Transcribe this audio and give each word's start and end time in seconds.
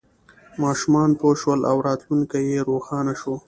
ماشومان 0.61 1.09
پوه 1.19 1.33
شول 1.41 1.59
او 1.71 1.77
راتلونکی 1.87 2.41
یې 2.51 2.59
روښانه 2.69 3.13
شو. 3.21 3.33